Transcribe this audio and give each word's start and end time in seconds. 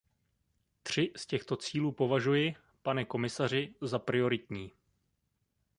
Tři 0.83 1.11
z 1.15 1.25
těchto 1.27 1.57
cílů 1.57 1.91
považuji, 1.91 2.55
pane 2.81 3.05
komisaři, 3.05 3.75
za 3.81 3.99
prioritní. 3.99 4.71